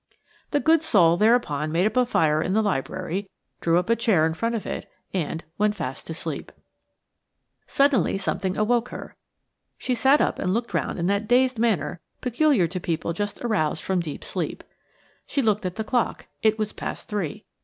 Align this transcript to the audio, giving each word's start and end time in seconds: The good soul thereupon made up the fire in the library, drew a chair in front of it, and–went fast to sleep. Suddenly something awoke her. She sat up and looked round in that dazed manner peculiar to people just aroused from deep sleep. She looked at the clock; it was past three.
The 0.49 0.59
good 0.59 0.81
soul 0.81 1.15
thereupon 1.15 1.71
made 1.71 1.85
up 1.85 1.93
the 1.93 2.07
fire 2.07 2.41
in 2.41 2.53
the 2.53 2.63
library, 2.63 3.29
drew 3.59 3.77
a 3.77 3.95
chair 3.95 4.25
in 4.25 4.33
front 4.33 4.55
of 4.55 4.65
it, 4.65 4.91
and–went 5.13 5.75
fast 5.75 6.07
to 6.07 6.15
sleep. 6.15 6.51
Suddenly 7.67 8.17
something 8.17 8.57
awoke 8.57 8.89
her. 8.89 9.15
She 9.77 9.93
sat 9.93 10.19
up 10.19 10.39
and 10.39 10.55
looked 10.55 10.73
round 10.73 10.97
in 10.97 11.05
that 11.05 11.27
dazed 11.27 11.59
manner 11.59 11.99
peculiar 12.19 12.65
to 12.69 12.79
people 12.79 13.13
just 13.13 13.41
aroused 13.43 13.83
from 13.83 13.99
deep 13.99 14.23
sleep. 14.23 14.63
She 15.27 15.43
looked 15.43 15.67
at 15.67 15.75
the 15.75 15.83
clock; 15.83 16.27
it 16.41 16.57
was 16.57 16.73
past 16.73 17.07
three. 17.07 17.45